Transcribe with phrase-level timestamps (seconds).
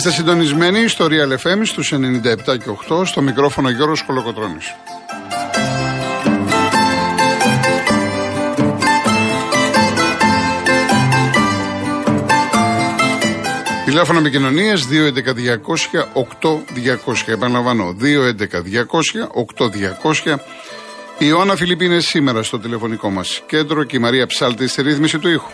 [0.00, 1.98] Είστε συντονισμένοι στο Real FM στους 97
[2.44, 4.74] και 8 στο μικρόφωνο Γιώργος Κολοκοτρώνης.
[13.84, 14.78] Τηλέφωνο επικοινωνία 211-200-8200.
[17.26, 17.96] Επαναλαμβάνω,
[20.24, 20.38] 211-200-8200.
[21.18, 25.18] Η Ιωάννα Φιλιππίνη είναι σήμερα στο τηλεφωνικό μας κέντρο και η Μαρία Ψάλτη στη ρύθμιση
[25.18, 25.50] του ήχου.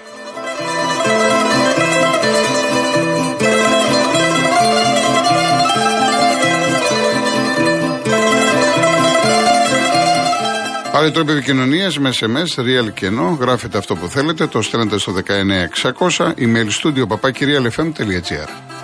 [10.97, 15.13] Άλλοι τρόποι επικοινωνίας με SMS, real και ενώ, γράφετε αυτό που θέλετε, το στέλνετε στο
[15.13, 18.76] 19600, email studio papakirialfm.gr.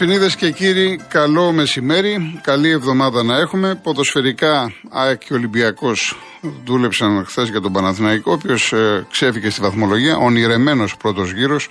[0.00, 2.40] Δεσποινίδε και κύριοι, καλό μεσημέρι.
[2.42, 3.80] Καλή εβδομάδα να έχουμε.
[3.82, 6.16] Ποδοσφαιρικά, ΑΕΚ και Ολυμπιακός
[6.64, 10.16] δούλεψαν χθες για τον Παναθηναϊκό, ο οποίος ε, ξέφυγε στη βαθμολογία.
[10.16, 11.68] Ονειρεμένος πρώτος γύρος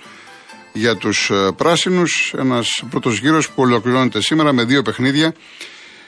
[0.72, 2.34] για τους ε, πράσινους.
[2.38, 5.34] Ένας πρώτος γύρος που ολοκληρώνεται σήμερα με δύο παιχνίδια.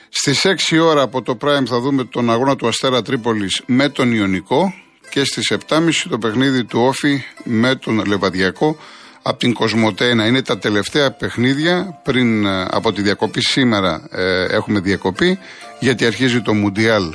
[0.09, 4.13] Στις 6 ώρα από το Prime θα δούμε τον αγώνα του Αστέρα Τρίπολης με τον
[4.13, 4.75] Ιωνικό
[5.11, 8.77] και στις 7.30 το παιχνίδι του Όφη με τον Λεβαδιακό
[9.23, 10.27] από την Κοσμοτένα.
[10.27, 13.41] Είναι τα τελευταία παιχνίδια πριν ε, από τη διακοπή.
[13.41, 15.39] Σήμερα ε, έχουμε διακοπή
[15.81, 17.15] γιατί αρχίζει το Μουντιάλ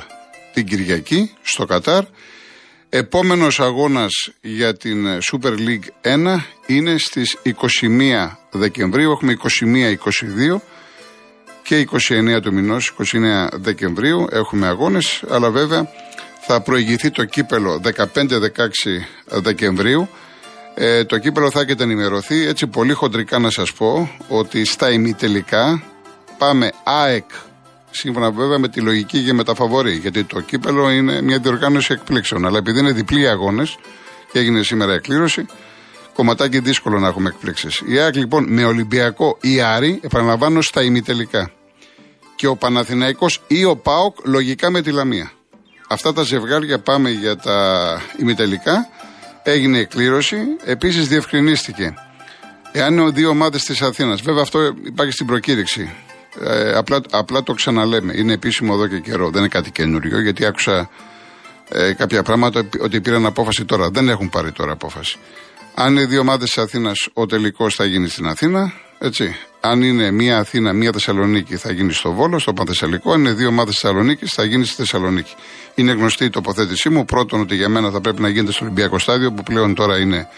[0.54, 2.04] την Κυριακή στο Κατάρ.
[2.88, 6.36] Επόμενος αγώνας για την ε, Super League 1
[6.66, 9.10] είναι στις 21 Δεκεμβρίου.
[9.10, 9.36] Έχουμε
[10.52, 10.60] 21-22
[11.62, 11.88] και
[12.36, 15.88] 29 του μηνός, 29 Δεκεμβρίου έχουμε αγώνες, αλλά βέβαια
[16.40, 17.80] θα προηγηθεί το κύπελο
[18.14, 18.16] 15-16
[19.24, 20.08] Δεκεμβρίου
[20.80, 22.46] ε, το κύπελο θα έχετε ενημερωθεί.
[22.46, 25.82] Έτσι πολύ χοντρικά να σας πω ότι στα ημιτελικά
[26.38, 27.30] πάμε ΑΕΚ
[27.90, 29.94] σύμφωνα βέβαια με τη λογική και με τα φαβορή.
[29.94, 32.46] Γιατί το κύπελο είναι μια διοργάνωση εκπλήξεων.
[32.46, 33.76] Αλλά επειδή είναι διπλή αγώνες
[34.32, 35.46] και έγινε σήμερα εκκλήρωση,
[36.14, 37.82] κομματάκι δύσκολο να έχουμε εκπλήξεις.
[37.86, 41.50] Η ΑΕΚ λοιπόν με Ολυμπιακό ή Άρη, επαναλαμβάνω στα ημιτελικά.
[42.36, 45.32] Και ο Παναθηναϊκός ή ο ΠΑΟΚ λογικά με τη Λαμία.
[45.88, 48.88] Αυτά τα ζευγάρια πάμε για τα ημιτελικά.
[49.50, 50.36] Έγινε εκκλήρωση.
[50.64, 51.94] Επίσης διευκρινίστηκε.
[52.72, 55.94] Εάν είναι δύο ομάδες της Αθήνας, βέβαια αυτό υπάρχει στην προκήρυξη.
[56.40, 58.12] Ε, απλά, απλά το ξαναλέμε.
[58.16, 59.30] Είναι επίσημο εδώ και καιρό.
[59.30, 60.90] Δεν είναι κάτι καινούριο, γιατί άκουσα
[61.68, 63.90] ε, κάποια πράγματα ότι πήραν απόφαση τώρα.
[63.90, 65.18] Δεν έχουν πάρει τώρα απόφαση.
[65.80, 68.72] Αν είναι δύο ομάδες της Αθήνας, ο τελικός θα γίνει στην Αθήνα.
[68.98, 69.36] Έτσι.
[69.60, 73.12] Αν είναι μία Αθήνα, μία Θεσσαλονίκη, θα γίνει στο Βόλο, στο Πανθεσσαλικό.
[73.12, 75.34] Αν είναι δύο ομάδες Θεσσαλονίκης, θα γίνει στη Θεσσαλονίκη.
[75.74, 77.04] Είναι γνωστή η τοποθέτησή μου.
[77.04, 80.28] Πρώτον, ότι για μένα θα πρέπει να γίνεται στο Ολυμπιακό Στάδιο, που πλέον τώρα είναι,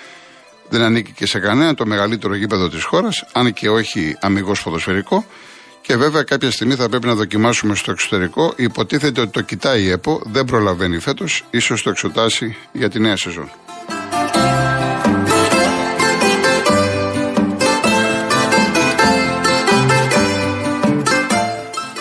[0.68, 5.26] δεν ανήκει και σε κανένα, το μεγαλύτερο γήπεδο της χώρας, αν και όχι αμυγός ποδοσφαιρικό.
[5.80, 8.52] Και βέβαια κάποια στιγμή θα πρέπει να δοκιμάσουμε στο εξωτερικό.
[8.56, 13.16] Υποτίθεται ότι το κοιτάει η ΕΠΟ, δεν προλαβαίνει φέτος, ίσως το εξωτάσει για τη νέα
[13.16, 13.50] σεζόν.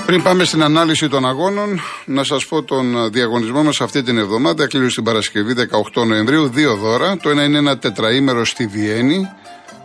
[0.09, 4.68] Πριν πάμε στην ανάλυση των αγώνων, να σας πω τον διαγωνισμό μας αυτή την εβδομάδα.
[4.68, 5.53] Κλείνει στην Παρασκευή
[5.94, 7.18] 18 Νοεμβρίου δύο δώρα.
[7.18, 9.30] Το ένα είναι ένα τετραήμερο στη Βιέννη.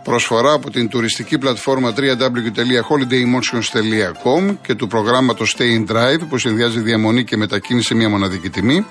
[0.03, 7.23] Προσφορά από την τουριστική πλατφόρμα www.holidaymotions.com και του προγράμματος Stay in Drive που συνδυάζει διαμονή
[7.23, 8.85] και μετακίνηση σε μια μοναδική τιμή.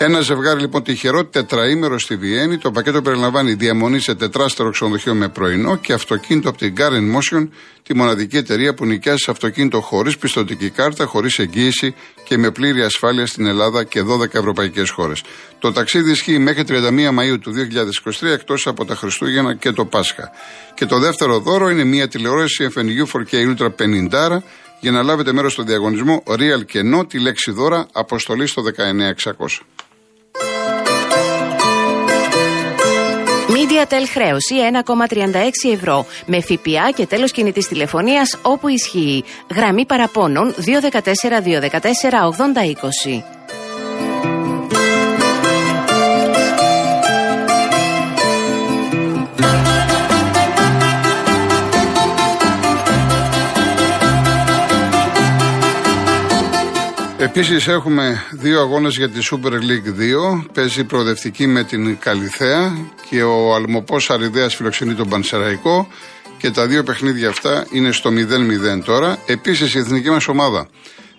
[0.00, 2.58] Ένα ζευγάρι λοιπόν τυχερό τετραήμερο στη Βιέννη.
[2.58, 7.48] Το πακέτο περιλαμβάνει διαμονή σε τετράστερο ξενοδοχείο με πρωινό και αυτοκίνητο από την Car Motion,
[7.82, 13.26] τη μοναδική εταιρεία που νοικιάζει αυτοκίνητο χωρίς πιστοτική κάρτα, χωρίς εγγύηση και με πλήρη ασφάλεια
[13.26, 15.22] στην Ελλάδα και 12 ευρωπαϊκές χώρες.
[15.58, 17.52] Το ταξίδι ισχύει μέχρι 31 Μαου του
[18.20, 20.30] 2023 εκτός από τα Χριστούγεννα και το Πάσχα.
[20.74, 23.68] Και το δεύτερο δώρο είναι μια τηλεόραση FNU 4K Ultra
[24.30, 24.42] 50
[24.80, 29.77] για να λάβετε μέρος στο διαγωνισμό Real και No τη λέξη δώρα αποστολή στο 19600.
[33.58, 34.54] Mediatel χρέωση
[35.66, 39.24] 1,36 ευρώ με ΦΠΑ και τέλος κινητής τηλεφωνίας όπου ισχύει.
[39.54, 43.37] Γραμμή παραπώνων 214 214 8020.
[57.20, 60.00] Επίσης έχουμε δύο αγώνες για τη Super League
[60.40, 60.44] 2.
[60.52, 62.76] Παίζει προοδευτική με την Καλιθέα
[63.10, 65.88] και ο Αλμοπός Αριδέας φιλοξενεί τον Πανσεραϊκό.
[66.38, 69.18] Και τα δύο παιχνίδια αυτά είναι στο 0-0 τώρα.
[69.26, 70.68] Επίσης η εθνική μας ομάδα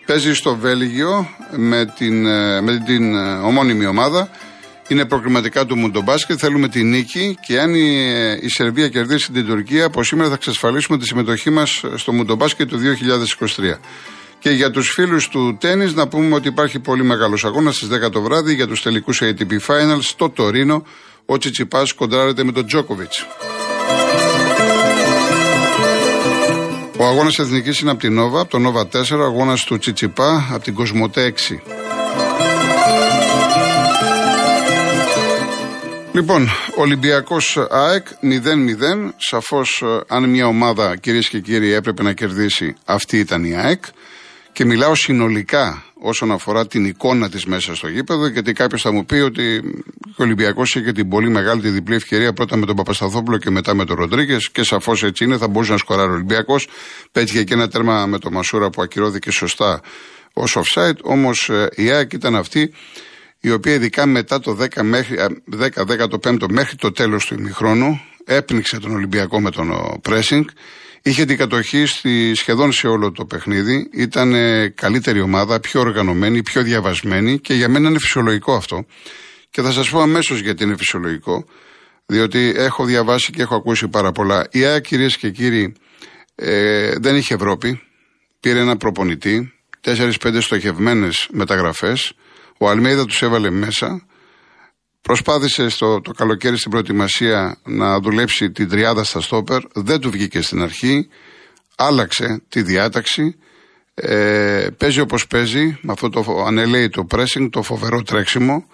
[0.05, 4.29] παίζει στο Βέλγιο με την, ε, με την ε, ομώνυμη ομάδα
[4.87, 6.37] Είναι προκριματικά του Μουντομπάσκετ.
[6.41, 7.97] Θέλουμε τη νίκη και αν η,
[8.41, 12.79] η Σερβία κερδίσει την Τουρκία, από σήμερα θα εξασφαλίσουμε τη συμμετοχή μας στο Μουντομπάσκετ του
[13.37, 13.77] 2023.
[14.39, 18.09] Και για τους φίλους του τέννη, να πούμε ότι υπάρχει πολύ μεγάλος αγώνας στις 10
[18.11, 20.85] το βράδυ για τους τελικούς ATP Finals στο Τωρίνο.
[21.25, 23.27] Ο Τσιτσιπάς κοντράρεται με τον Τζόκοβιτς.
[26.97, 30.47] Ο αγώνας εθνικής είναι από την Νόβα, από το Νόβα 4, ο αγώνας του Τσιτσιπά
[30.51, 31.61] από την Κοσμοτέ 6.
[36.11, 39.13] Λοιπόν, Ολυμπιακός ΑΕΚ 0-0.
[39.17, 43.83] Σαφώς, αν μια ομάδα, κυρίες και κύριοι, έπρεπε να κερδίσει, αυτή ήταν η ΑΕΚ.
[44.59, 49.05] Και μιλάω συνολικά όσον αφορά την εικόνα της μέσα στο γήπεδο, γιατί κάποιος θα μου
[49.05, 49.57] πει ότι
[50.05, 53.73] ο Ολυμπιακός είχε την πολύ μεγάλη τη διπλή ευκαιρία πρώτα με τον Παπασταθόπουλο και μετά
[53.73, 54.49] με τον Ροντρίγκες.
[54.51, 56.67] Και σαφώς έτσι είναι, θα μπορούσε να σκοράρει ο Ολυμπιακός.
[57.11, 59.81] Πέτυχε και ένα τέρμα με τον Μασούρα που ακυρώθηκε σωστά
[60.33, 60.97] ως offside.
[61.01, 62.73] Όμως ε, η ΑΕΚ ήταν αυτή
[63.39, 65.17] η οποία ειδικά μετά το 10 μέχρι,
[65.59, 69.71] 10, μέχρι το τέλος του ημιχρόνου έπνιξε τον Ολυμπιακό με τον
[70.09, 70.45] pressing
[71.01, 73.89] Είχε την κατοχή στη, σχεδόν σε όλο το παιχνίδι.
[73.93, 74.33] Ήταν
[74.75, 78.85] καλύτερη ομάδα, πιο οργανωμένη, πιο διαβασμένη και για μένα είναι φυσιολογικό αυτό.
[79.49, 81.45] Και θα σας πω αμέσως γιατί είναι φυσιολογικό.
[82.05, 84.47] Διότι έχω διαβάσει και έχω ακούσει πάρα πολλά.
[84.51, 85.73] Η ΑΕ, κυρίες και κύριοι,
[86.35, 87.81] ε, δεν είχε Ευρώπη.
[88.39, 92.13] Πήρε ένα προπονητή, 4-5 στοχευμένες μεταγραφές.
[92.57, 94.05] Ο Αλμέιδα τους έβαλε μέσα.
[95.09, 99.61] Προσπάθησε στο, το καλοκαίρι στην προετοιμασία να δουλέψει την τριάδα στα στόπερ.
[99.73, 101.09] Δεν του βγήκε στην αρχή.
[101.75, 103.35] Άλλαξε τη διάταξη.
[103.93, 108.67] Ε, παίζει όπως παίζει, με αυτό το ανελαίει pressing, το φοβερό τρέξιμο.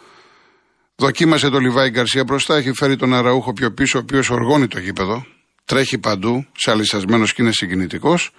[0.95, 4.79] Δοκίμασε το Λιβάη Γκαρσία μπροστά, έχει φέρει τον Αραούχο πιο πίσω, ο οποίος οργώνει το
[4.79, 5.25] γήπεδο.
[5.65, 8.31] Τρέχει παντού, σε αλυσσασμένο και είναι συγκινητικός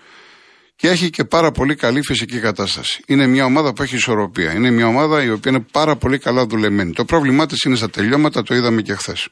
[0.77, 3.03] και έχει και πάρα πολύ καλή φυσική κατάσταση.
[3.07, 4.53] Είναι μια ομάδα που έχει ισορροπία.
[4.53, 6.93] Είναι μια ομάδα η οποία είναι πάρα πολύ καλά δουλεμένη.
[6.93, 9.29] Το πρόβλημά της είναι στα τελειώματα, το είδαμε και χθες.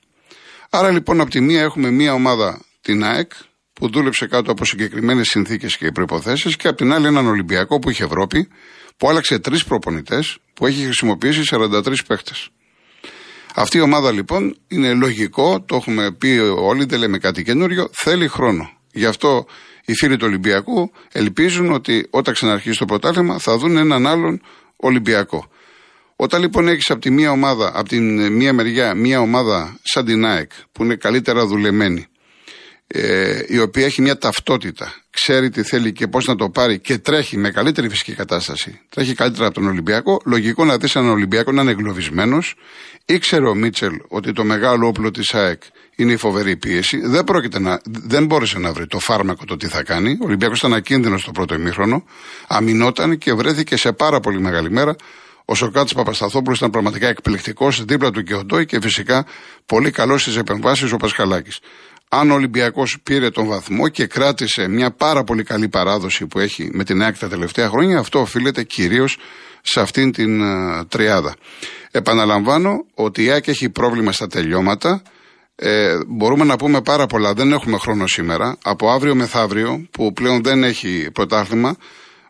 [0.70, 3.32] Άρα λοιπόν από τη μία έχουμε μια ομάδα, την ΑΕΚ,
[3.72, 7.90] που δούλεψε κάτω από συγκεκριμένες συνθήκες και προποθέσει, και από την άλλη έναν Ολυμπιακό που
[7.90, 8.48] είχε Ευρώπη,
[8.96, 12.48] που άλλαξε τρεις προπονητές, που έχει χρησιμοποιήσει 43 παίχτες.
[13.54, 18.28] Αυτή η ομάδα λοιπόν είναι λογικό, το έχουμε πει όλοι, δεν λέμε κάτι καινούριο, θέλει
[18.28, 18.70] χρόνο.
[18.94, 19.46] Γι' αυτό
[19.84, 24.40] οι φίλοι του Ολυμπιακού ελπίζουν ότι όταν ξαναρχίσει το πρωτάθλημα θα δουν έναν άλλον
[24.76, 25.48] Ολυμπιακό.
[26.16, 30.24] Όταν λοιπόν έχεις από τη μία ομάδα, από την μία μεριά, μία ομάδα σαν την
[30.24, 32.06] ΑΕΚ που είναι καλύτερα δουλεμένη,
[32.86, 36.98] ε, η οποία έχει μια ταυτότητα, ξέρει τι θέλει και πώς να το πάρει και
[36.98, 41.52] τρέχει με καλύτερη φυσική κατάσταση, τρέχει καλύτερα από τον Ολυμπιακό, λογικό να δεις έναν Ολυμπιακό
[41.52, 42.54] να είναι εγκλωβισμένος.
[43.04, 45.62] Ήξερε ο Μίτσελ ότι το μεγάλο όπλο της ΑΕΚ
[45.96, 47.00] είναι η φοβερή πίεση.
[47.06, 50.10] Δεν, πρόκειται να, δεν μπόρεσε να βρει το φάρμακο το τι θα κάνει.
[50.10, 52.04] Ο Ολυμπιακός ήταν ακίνδυνος στο πρώτο ημίχρονο.
[52.48, 54.96] Αμυνόταν και βρέθηκε σε πάρα πολύ μεγάλη μέρα.
[55.44, 59.26] Ο Σοκράτη Παπασταθόπουλος ήταν πραγματικά εκπληκτικός, δίπλα του και ο Ντόι και φυσικά
[59.66, 61.58] πολύ καλός στις επεμβάσεις ο Πασχαλάκης.
[62.08, 66.70] Αν ο Ολυμπιακός πήρε τον βαθμό και κράτησε μια πάρα πολύ καλή παράδοση που έχει
[66.72, 69.16] με την ΑΕΚ τα τελευταία χρόνια, αυτό οφείλεται κυρίως
[69.62, 71.34] σε αυτήν την uh, τριάδα.
[71.90, 75.02] Επαναλαμβάνω ότι η ΑΕΚ έχει πρόβλημα στα τελειώματα.
[75.56, 77.34] Ε, μπορούμε να πούμε πάρα πολλά.
[77.34, 78.56] Δεν έχουμε χρόνο σήμερα.
[78.62, 81.76] Από αύριο μεθαύριο, που πλέον δεν έχει πρωτάθλημα,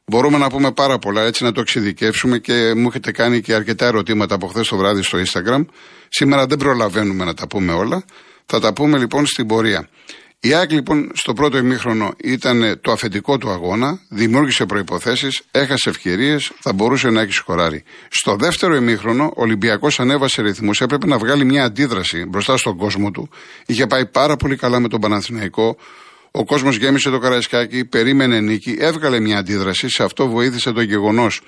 [0.04, 1.22] μπορούμε να πούμε πάρα πολλά.
[1.22, 5.02] Έτσι να το εξειδικεύσουμε και μου έχετε κάνει και αρκετά ερωτήματα από χθες το βράδυ
[5.02, 5.64] στο Instagram.
[6.08, 8.04] Σήμερα δεν προλαβαίνουμε να τα πούμε όλα.
[8.46, 9.88] Θα τα πούμε λοιπόν στην πορεία.
[10.44, 16.52] Η ΑΕΚ λοιπόν στο πρώτο ημίχρονο ήταν το αφεντικό του αγώνα, δημιούργησε προποθέσει, έχασε ευκαιρίες,
[16.60, 17.84] θα μπορούσε να έχει σκοράρει.
[18.08, 23.10] Στο δεύτερο ημίχρονο, ο Ολυμπιακός ανέβασε ρυθμούς, έπρεπε να βγάλει μια αντίδραση μπροστά στον κόσμο
[23.10, 23.28] του.
[23.66, 25.76] Είχε πάει πάρα πολύ καλά με τον Παναθηναϊκό.
[26.30, 29.88] Ο κόσμος γέμισε το καραϊσκάκι, περίμενε νίκη, έβγαλε μια αντίδραση.
[29.88, 31.40] Σε αυτό βοήθησε το γεγονός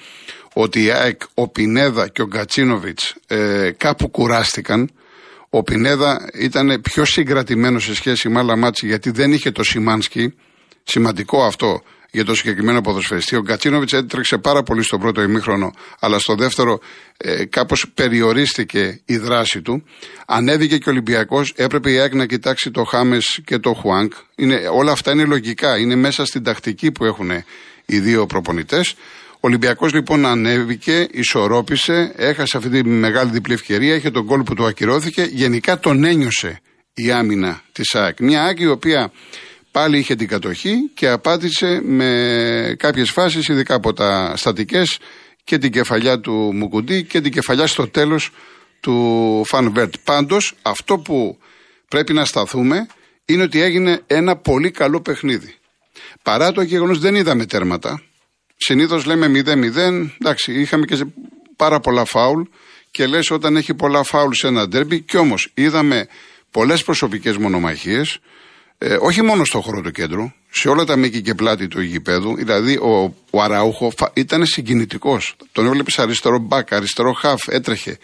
[0.53, 4.91] ότι η ΑΕΚ, ο Πινέδα και ο Γκατσίνοβιτς ε, κάπου κουράστηκαν.
[5.51, 10.35] Ο Πινέδα ήταν πιο συγκρατημένος σε σχέση με άλλα μάτια γιατί δεν είχε το Σιμάνσκι.
[10.83, 13.37] Σημαντικό αυτό για το συγκεκριμένο ποδοσφαιριστή.
[13.37, 16.81] Ο Γκατσίνοβιτς έτρεξε πάρα πολύ στο πρώτο ημίχρονο, αλλά στο δεύτερο
[17.17, 19.85] ε, κάπως περιορίστηκε η δράση του.
[20.27, 24.13] Ανέβηκε και ο Ολυμπιακός, έπρεπε η ΑΕΚ να κοιτάξει το Χάμες και το Χουάνκ.
[24.35, 27.31] Είναι, όλα αυτά είναι λογικά, είναι μέσα στην τακτική που έχουν
[27.87, 28.95] οι δύο προπονητές.
[29.37, 34.55] Ο Ολυμπιακός λοιπόν ανέβηκε, ισορρόπησε, έχασε αυτή τη μεγάλη διπλή ευκαιρία, είχε τον κόλ που
[34.55, 35.23] του ακυρώθηκε.
[35.23, 36.61] Γενικά τον ένιωσε
[36.95, 38.21] η άμυνα της ΑΕΚ.
[38.21, 39.13] Μια ΑΕΚ η οποία
[39.71, 44.99] πάλι είχε την κατοχή και απάντησε με κάποιες φάσεις, ειδικά από τα στατικές
[45.45, 48.31] και την κεφαλιά του Μουκουντή και την κεφαλιά στο τέλος
[48.81, 49.95] του Φανβέρτ.
[50.05, 51.39] Πάντως αυτό που
[51.89, 52.87] πρέπει να σταθούμε
[53.25, 55.55] είναι ότι έγινε ένα πολύ καλό παιχνίδι.
[56.23, 58.03] Παρά το γεγονός δεν είδαμε τέρματα,
[58.57, 60.11] Συνήθως λέμε 0-0.
[60.21, 61.05] Εντάξει, είχαμε και
[61.57, 62.43] πάρα πολλά φάουλ
[62.91, 65.01] και λες όταν έχει πολλά φάουλ σε ένα ντέρμπι.
[65.01, 66.09] Κι όμως είδαμε
[66.51, 68.19] πολλές προσωπικές μονομαχίες,
[68.79, 72.37] ε, όχι μόνο στο χώρο του κέντρου, σε όλα τα μήκη και πλάτη του γηπέδου.
[72.37, 75.37] Δηλαδή ο, ο Αραούχο ήταν συγκινητικός.
[75.53, 77.99] Τον έβλεπες αριστερό μπακ, αριστερό χαφ, έτρεχε.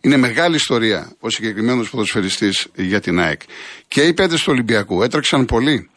[0.00, 3.40] Είναι μεγάλη ιστορία ο συγκεκριμένος ποδοσφαιριστής για την ΑΕΚ.
[3.88, 5.90] Και οι πέντε του Ολυμπιακού έτρεξαν πολύ.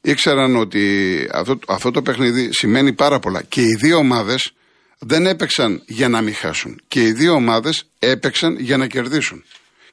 [0.00, 3.42] Ήξεραν ότι αυτό, αυτό το παιχνίδι σημαίνει πάρα πολλά.
[3.42, 4.52] Και οι δύο ομάδες
[4.98, 6.80] δεν έπαιξαν για να μην χάσουν.
[6.88, 9.44] Και οι δύο ομάδες έπαιξαν για να κερδίσουν.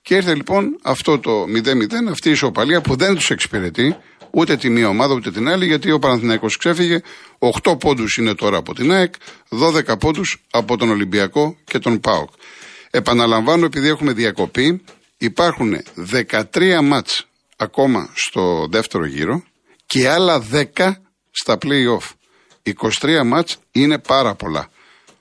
[0.02, 3.96] Και ήρθε λοιπόν αυτό το 0-0, αυτή η ισοπαλία που δεν τους εξυπηρετεί
[4.32, 7.02] ούτε τη μία ομάδα ούτε την άλλη, γιατί ο Παναθηναϊκός ξέφυγε.
[7.64, 9.14] 8 πόντους είναι τώρα από την ΑΕΚ,
[9.50, 12.30] 12 πόντους από τον Ολυμπιακό και τον ΠΑΟΚ.
[12.92, 14.82] Επαναλαμβάνω, επειδή έχουμε διακοπή,
[15.18, 19.44] υπάρχουν 13 μάτς ακόμα στο δεύτερο γύρο
[19.88, 20.92] και άλλα 10
[21.32, 22.12] στα play-off.
[23.00, 24.70] 23 μάτς είναι πάρα πολλά.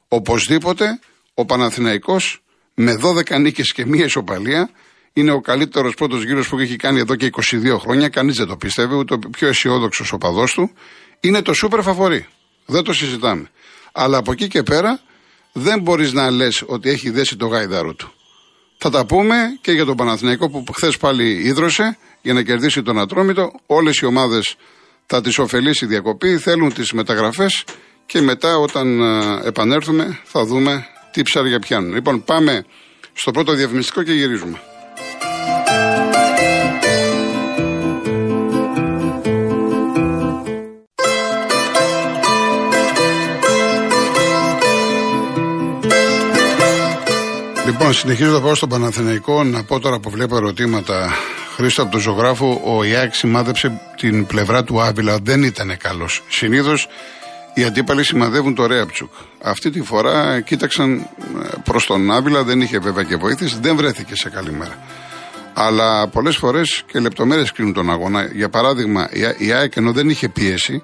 [0.09, 0.99] Οπωσδήποτε
[1.35, 2.43] ο Παναθηναϊκός
[2.75, 4.71] με 12 νίκες και μία ισοπαλία
[5.13, 8.09] είναι ο καλύτερος πρώτος γύρος που έχει κάνει εδώ και 22 χρόνια.
[8.09, 10.71] Κανείς δεν το πιστεύει, ούτε ο πιο αισιόδοξος οπαδός του.
[11.21, 12.27] Είναι το σούπερ φαβορή.
[12.67, 13.51] Δεν το συζητάμε.
[13.93, 15.01] Αλλά από εκεί και πέρα
[15.53, 18.13] δεν μπορείς να λες ότι έχει δέσει το γάιδαρο του.
[18.79, 22.99] Θα τα πούμε και για τον Παναθηναϊκό που χθες πάλι ίδρωσε για να κερδίσει τον
[22.99, 23.53] Ατρόμητο.
[23.67, 24.57] Όλες οι ομάδες
[25.07, 27.65] θα τις ωφελήσει η διακοπή, θέλουν τις μεταγραφές
[28.07, 31.95] και μετά όταν ε, επανέλθουμε θα δούμε τι ψάρια πιάνουν.
[31.95, 32.65] Λοιπόν, πάμε
[33.13, 34.61] στο πρώτο διαφημιστικό και γυρίζουμε.
[47.67, 51.17] Λοιπόν, συνεχίζω να πάω στον Παναθηναϊκό να πω τώρα που βλέπω ερωτήματα.
[51.57, 56.23] Χρήστο από τον ζωγράφο, ο Ιάκ σημάδεψε την πλευρά του Άβυλα, δεν ήταν καλός.
[56.29, 56.89] Συνήθως
[57.55, 59.13] οι αντίπαλοι σημαδεύουν το Ρέαπτσουκ.
[59.43, 61.07] Αυτή τη φορά κοίταξαν ε,
[61.65, 64.79] προς τον Άβυλα, δεν είχε βέβαια και βοήθηση, δεν βρέθηκε σε καλή μέρα.
[65.55, 68.25] Αλλά πολλές φορές και λεπτομέρειες κρίνουν τον αγώνα.
[68.33, 69.09] Για παράδειγμα,
[69.39, 70.83] η ΑΕΚ ενώ δεν είχε πίεση,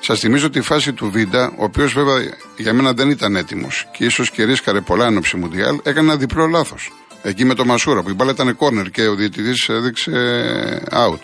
[0.00, 2.16] Σας θυμίζω τη φάση του Βίντα, ο οποίος βέβαια
[2.56, 6.46] για μένα δεν ήταν έτοιμος και ίσως και ρίσκαρε πολλά ένοψη Μουντιάλ, έκανε ένα διπλό
[6.46, 6.90] λάθος.
[7.22, 10.12] Εκεί με το Μασούρα που η μπάλα ήταν κόρνερ και ο διαιτητής έδειξε
[10.90, 11.20] out.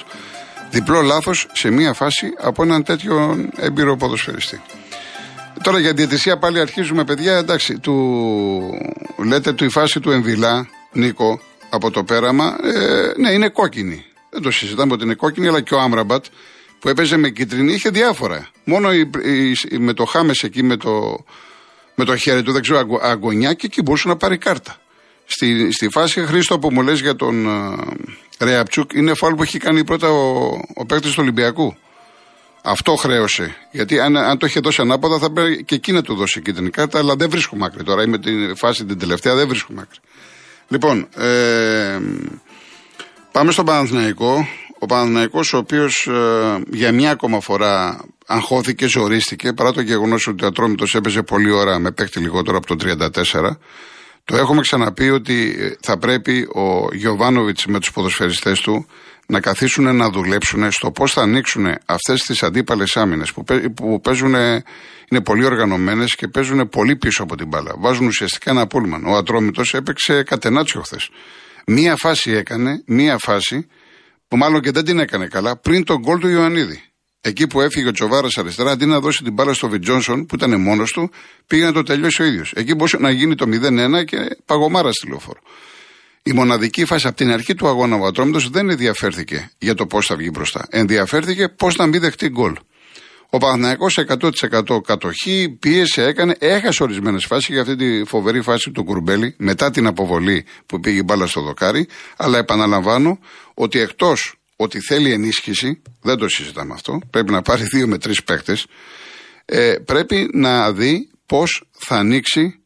[0.70, 4.60] Διπλό λάθος σε μία φάση από έναν τέτοιο έμπειρο ποδοσφαιριστή.
[5.62, 7.36] Τώρα για διαιτησία πάλι αρχίζουμε, παιδιά.
[7.36, 7.94] Εντάξει, του,
[9.16, 11.40] λέτε του η φάση του Εμβιλά, Νίκο,
[11.70, 12.56] από το πέραμα.
[12.62, 14.04] Ε, ναι, είναι κόκκινη.
[14.30, 16.24] Δεν το συζητάμε ότι είναι κόκκινη, αλλά και ο Άμραμπατ
[16.78, 18.48] που έπαιζε με κίτρινη είχε διάφορα.
[18.64, 19.10] Μόνο η,
[19.70, 21.24] η, με το Χάμες εκεί με το,
[21.94, 24.76] με το χέρι του, δεν ξέρω, αγωνιά και εκεί μπορούσε να πάρει κάρτα.
[25.30, 27.92] Στη, στη φάση Χρήστο που μου λες για τον uh,
[28.38, 31.76] Ρεαπτσούκ είναι φάουλ που έχει κάνει πρώτα ο, ο παίκτης του Ολυμπιακού.
[32.62, 33.56] Αυτό χρέωσε.
[33.70, 36.70] Γιατί αν, αν το είχε δώσει ανάποδα θα πρέπει και εκεί να του δώσει κίτρινη
[36.70, 38.02] κάρτα, αλλά δεν βρίσκουμε άκρη τώρα.
[38.02, 39.98] Είμαι τη φάση την τελευταία, δεν βρίσκουμε άκρη.
[40.68, 41.98] Λοιπόν, ε,
[43.32, 44.48] πάμε στον Παναθηναϊκό.
[44.78, 50.44] Ο Παναθηναϊκός ο οποίος ε, για μια ακόμα φορά αγχώθηκε, ζορίστηκε, παρά το γεγονός ότι
[50.44, 53.56] ο Ατρόμητος έπαιζε πολλή ώρα με παίκτη λιγότερο από το 34.
[54.28, 58.86] Το έχουμε ξαναπεί ότι ε, θα πρέπει ο Γιωβάνοβιτς με τους ποδοσφαιριστές του
[59.26, 63.44] να καθίσουν να δουλέψουν στο πώς θα ανοίξουν αυτές τις αντίπαλες άμυνες που,
[63.74, 64.34] που παίζουν,
[65.08, 67.74] είναι πολύ οργανωμένες και παίζουν πολύ πίσω από την μπάλα.
[67.78, 69.06] Βάζουν ουσιαστικά ένα πούλμαν.
[69.06, 71.10] Ο Ατρόμητος έπαιξε κατενάτσιο χθες.
[71.66, 73.66] Μία φάση έκανε, μία φάση
[74.28, 76.87] που μάλλον και δεν την έκανε καλά, πριν τον γκολ του Ιωαννίδη.
[77.20, 80.60] Εκεί που έφυγε ο Τσοβάρας αριστερά, αντί να δώσει την μπάλα στο Βιτζόνσον που ήταν
[80.60, 81.10] μόνος του,
[81.46, 82.52] πήγε να το τελειώσει ο ίδιος.
[82.56, 85.40] Εκεί μπορούσε να γίνει το 0-1 και παγωμάρα στη λεωφόρο.
[86.22, 90.06] Η μοναδική φάση από την αρχή του αγώνα ο Ατρόμητος δεν ενδιαφέρθηκε για το πώς
[90.06, 90.66] θα βγει μπροστά.
[90.70, 92.54] Ενδιαφέρθηκε πώς να μην δεχτεί γκολ.
[93.30, 93.86] Ο Παναθυναϊκό
[94.20, 99.70] 100% κατοχή, πίεσε, έκανε, έχασε ορισμένες φάσεις για αυτή τη φοβερή φάση του Κουρμπέλη μετά
[99.70, 101.86] την αποβολή που πήγε μπάλα στο δοκάρι.
[102.16, 103.18] Αλλά επαναλαμβάνω
[103.54, 108.24] ότι εκτός ότι θέλει ενίσχυση, δεν το συζητάμε αυτό, πρέπει να πάρει δύο με τρεις
[108.24, 108.66] παίκτες,
[109.44, 112.62] ε, πρέπει να δει πώς θα ανοίξει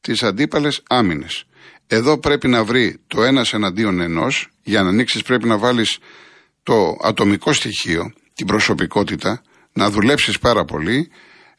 [0.00, 1.44] τις αντίπαλες άμυνες.
[1.86, 4.48] Εδώ πρέπει να βρει το ένας εναντίον ενός.
[4.62, 5.98] Για να ανοίξεις πρέπει να βάλεις
[6.62, 9.42] το ατομικό στοιχείο, την προσωπικότητα,
[9.72, 11.10] να δουλέψεις πάρα πολύ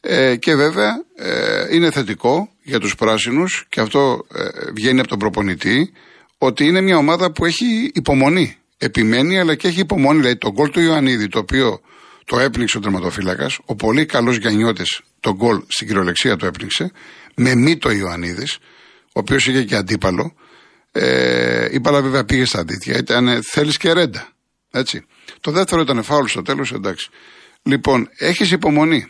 [0.02, 5.20] ε, και βέβαια ε, είναι θετικό για τους πράσινους και αυτό ε, βγαίνει από τον
[5.20, 5.92] προπονητή
[6.38, 8.58] ότι είναι μια ομάδα που έχει υπομονή.
[8.82, 10.20] Επιμένει αλλά και έχει υπομονή.
[10.20, 11.82] Δηλαδή το γκολ του Ιωαννίδη το οποίο
[12.26, 16.92] το έπνιξε ο τερματοφύλακας, ο πολύ καλός Γιαννιώτης το γκολ στην κυριολεξία το έπνιξε,
[17.36, 18.58] με μη το Ιωαννίδης,
[19.06, 20.34] ο οποίος είχε και αντίπαλο.
[20.92, 24.30] Ε, η μπάλα βέβαια πήγε στα αντίτια, ήταν θέλεις και ρέντα.
[24.72, 25.06] Έτσι.
[25.40, 27.10] Το δεύτερο ήταν φάουλ στο τέλος, εντάξει.
[27.64, 29.08] Λοιπόν, έχεις υπομονή.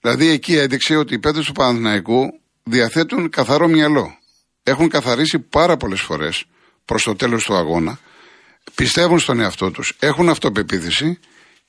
[0.00, 4.18] Δηλαδή εκεί έδειξε ότι οι παίδε του Παναθηναϊκού διαθέτουν καθαρό μυαλό.
[4.62, 6.44] έχουν καθαρίσει πάρα πολλές φορές
[6.84, 7.98] προς το τέλος του αγώνα.
[8.74, 11.18] Πιστεύουν στον εαυτό τους, έχουν αυτοπεποίθηση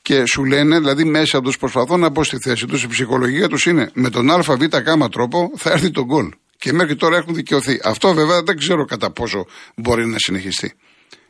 [0.02, 3.66] και σου λένε, δηλαδή μέσα τους προσπαθούν να μπω στη θέση τους, η ψυχολογία τους
[3.66, 4.64] είναι με τον ΑΒ
[5.12, 6.30] τρόπο θα έρθει το γκολ.
[6.58, 7.80] Και μέχρι τώρα έχουν δικαιωθεί.
[7.84, 10.74] Αυτό βέβαια δεν ξέρω κατά πόσο μπορεί να συνεχιστεί.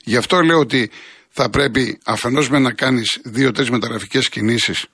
[0.03, 0.89] Γι' αυτό λέω ότι
[1.29, 4.85] θα πρέπει αφενός με να κάνεις δύο-τρεις μεταγραφικές κινήσεις,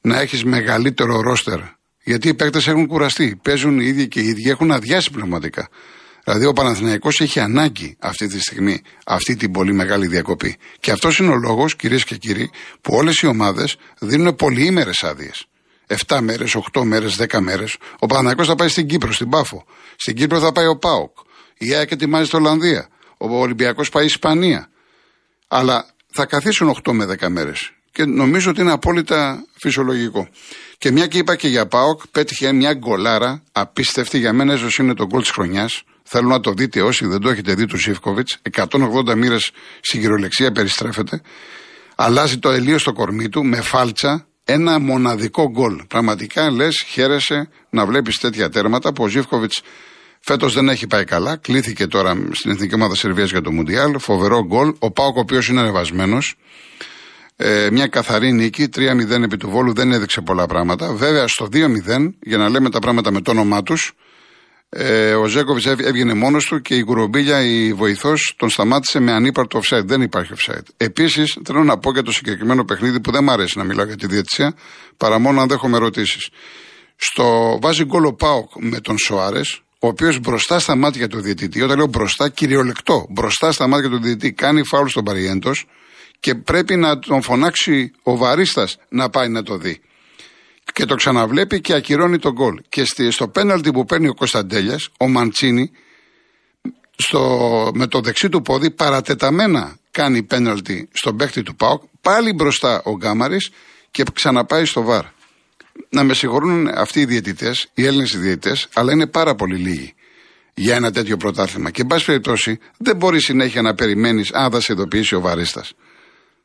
[0.00, 1.60] να έχεις μεγαλύτερο ρόστερ.
[2.04, 3.40] Γιατί οι παίκτες έχουν κουραστεί.
[3.42, 5.68] Παίζουν οι ίδιοι και οι ίδιοι, έχουν αδειάσει πνευματικά.
[6.24, 10.56] Δηλαδή ο Παναθηναϊκός έχει ανάγκη αυτή τη στιγμή αυτή την πολύ μεγάλη διακοπή.
[10.80, 12.50] Και αυτός είναι ο λόγος, κυρίες και κύριοι,
[12.80, 15.46] που όλες οι ομάδες δίνουν πολυήμερες άδειες.
[15.86, 17.76] 7 μέρες, 8 μέρες, 10 μέρες.
[17.98, 19.64] Ο Παναθηναϊκός θα πάει στην Κύπρο, στην Πάφο.
[19.96, 21.16] Στην Κύπρο θα πάει ο Πάοκ.
[21.58, 22.88] Η ΑΕΚ ετοιμάζει στην Ολλανδία.
[23.16, 24.70] Ο Ολυμπιακός πάει Ισπανία.
[25.48, 27.72] Αλλά θα καθίσουν 8 με 10 μέρες.
[27.92, 30.28] Και νομίζω ότι είναι απόλυτα φυσιολογικό.
[30.78, 34.18] Και μια και είπα και για Πάοκ, πέτυχε μια γκολάρα απίστευτη.
[34.18, 35.82] Για μένα, ίσως είναι το γκολ της χρονιάς.
[36.14, 38.38] Θέλω να το δείτε όσοι δεν το έχετε δει του Σίφκοβιτς.
[38.52, 39.50] 180 μοίρες
[39.80, 41.20] στην κυριολεξία περιστρέφεται.
[41.96, 44.26] Αλλάζει το ελίο στο κορμί του με φάλτσα.
[44.44, 45.82] Ένα μοναδικό γκολ.
[45.88, 49.62] Πραγματικά λες, χαίρεσαι να βλέπεις τέτοια τέρματα που ο Ζήφκοβιτς
[50.20, 51.36] φέτος δεν έχει πάει καλά.
[51.36, 53.98] Κλήθηκε τώρα στην Εθνική Ομάδα Σερβίας για το Μουντιάλ.
[53.98, 54.74] Φοβερό γκολ.
[54.78, 56.34] Ο Πάοκ, ο οποίος είναι ανεβασμένος.
[57.36, 60.92] Ε, μια καθαρή νίκη, 3-0 επί του Βόλου δεν έδειξε πολλά πράγματα.
[60.92, 63.92] Βέβαια στο 2-0, για να λέμε τα πράγματα με το όνομά τους,
[64.74, 69.60] ε, ο Ζέκοβιτς έβγαινε μόνος του και η Κουρομπίλια, η βοηθός, τον σταμάτησε με ανύπαρτο
[69.60, 69.84] offside.
[69.84, 70.66] Δεν υπάρχει offside.
[70.76, 73.96] Επίσης, θέλω να πω για το συγκεκριμένο παιχνίδι που δεν μου αρέσει να μιλάω για
[73.96, 74.54] τη διαιτησία,
[74.96, 76.28] παρά μόνο αν δέχομαι ερωτήσεις.
[76.96, 81.62] Στο βάζει γκολ ο Πάοκ με τον Σοάρες, ο οποίος μπροστά στα μάτια του διαιτητή,
[81.62, 85.66] όταν λέω μπροστά, κυριολεκτό, μπροστά στα μάτια του διαιτητή, κάνει φάουλ στον Παριέντος
[86.20, 89.80] και πρέπει να τον φωνάξει ο βαρίστα να πάει να το δει
[90.72, 92.60] και το ξαναβλέπει και ακυρώνει τον γκολ.
[92.68, 95.70] Και στο πέναλτι που παίρνει ο Κωνσταντέλιας, ο Μαντσίνη,
[96.96, 102.82] στο, με το δεξί του πόδι παρατεταμένα κάνει πέναλτι στον παίχτη του ΠΑΟΚ, πάλι μπροστά
[102.84, 103.50] ο Γκάμαρης
[103.90, 105.04] και ξαναπάει στο βαρ.
[105.88, 109.94] Να με συγχωρούν αυτοί οι διαιτητές, οι Έλληνες διαιτητές, αλλά είναι πάρα πολύ λίγοι
[110.54, 111.70] για ένα τέτοιο πρωτάθλημα.
[111.70, 115.72] Και εν πάση περιπτώσει, δεν μπορεί συνέχεια να περιμένεις αν θα σε ειδοποιήσει ο βαρίστας.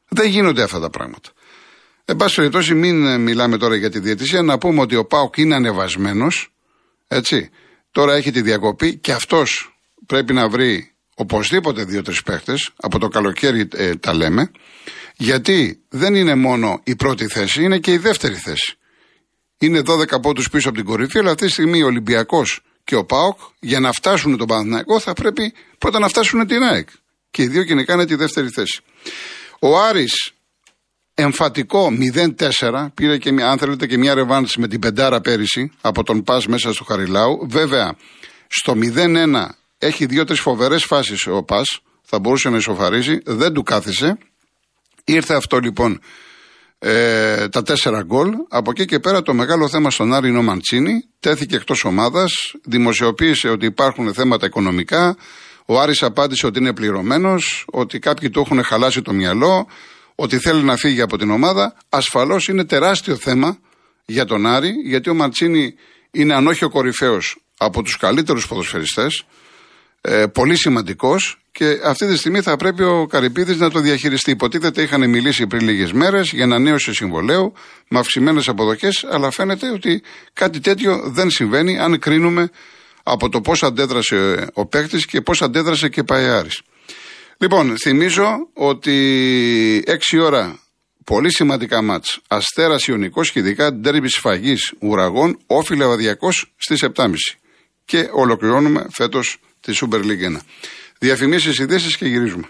[0.07, 1.29] Δεν γίνονται αυτά τα πράγματα.
[2.09, 5.37] Εν πάση περιπτώσει, μην ε, μιλάμε τώρα για τη διαιτησία, να πούμε ότι ο Πάοκ
[5.37, 6.53] είναι ανεβασμένος.
[7.07, 7.49] Έτσι.
[7.91, 12.69] Τώρα έχει τη διακοπή και αυτός πρέπει να βρει οπωσδήποτε δύο-τρεις παίχτες.
[12.75, 14.51] Από το καλοκαίρι ε, τα λέμε.
[15.17, 18.77] Γιατί δεν είναι μόνο η πρώτη θέση, είναι και η δεύτερη θέση.
[19.57, 23.05] Είναι 12 πόντους πίσω από την κορυφή, αλλά αυτή τη στιγμή ο Ολυμπιακός και ο
[23.05, 26.89] Πάοκ για να φτάσουν τον Παναθηναϊκό θα πρέπει πρώτα να φτάσουν την ΑΕΚ.
[27.31, 28.81] Και οι δύο γενικά είναι τη δεύτερη θέση.
[29.59, 30.31] Ο Άρης
[31.19, 32.87] εμφατικό 0-4.
[32.93, 36.73] Πήρε και, αν θέλετε, και μια ρευάνση με την πεντάρα πέρυσι από τον Πας μέσα
[36.73, 37.47] στο Χαριλάου.
[37.49, 37.95] Βέβαια,
[38.47, 39.45] στο 0-1
[39.77, 41.79] έχει δύο-τρεις φοβερές φάσεις ο Πας.
[42.03, 43.21] Θα μπορούσε να ισοφαρίσει.
[43.25, 44.17] Δεν του κάθισε.
[45.03, 45.99] Ήρθε αυτό λοιπόν
[46.79, 48.29] ε, τα τέσσερα γκολ.
[48.49, 50.93] Από εκεί και πέρα το μεγάλο θέμα στον Άρη είναι ο Μαντσίνη.
[51.19, 52.31] Τέθηκε εκτός ομάδας.
[52.63, 55.17] Δημοσιοποίησε ότι υπάρχουν θέματα οικονομικά.
[55.65, 59.67] Ο Άρης απάντησε ότι είναι πληρωμένος, ότι κάποιοι του έχουν χαλάσει το μυαλό
[60.19, 63.57] ότι θέλει να φύγει από την ομάδα, ασφαλώς είναι τεράστιο θέμα
[64.05, 65.75] για τον Άρη, γιατί ο Μαρτσίνη
[66.11, 69.25] είναι αν όχι ο κορυφαίος από τους καλύτερους ποδοσφαιριστές,
[70.01, 74.31] ε, πολύ σημαντικός και αυτή τη στιγμή θα πρέπει ο Καρυπίδης να το διαχειριστεί.
[74.31, 77.53] Υποτίθεται είχαν μιλήσει πριν λίγες μέρες για ανανέωση συμβολέου
[77.87, 80.01] με αυξημένες αποδοχές, αλλά φαίνεται ότι
[80.33, 82.49] κάτι τέτοιο δεν συμβαίνει αν κρίνουμε
[83.03, 86.61] από το πώς αντέδρασε ο παίκτης και πώς αντέδρασε και πάει Άρης.
[87.39, 90.59] Λοιπόν, θυμίζω ότι 6 ώρα
[91.03, 92.19] πολύ σημαντικά μάτς.
[92.27, 97.13] Αστέρας Ιωνικός και ειδικά ντέρμπις σφαγής ουραγών, όφιλε Λεβαδιακός στις 7.30.
[97.85, 100.39] Και ολοκληρώνουμε φέτος τη Super League 1.
[100.99, 102.47] Διαφημίσεις, ειδήσεις και γυρίζουμε.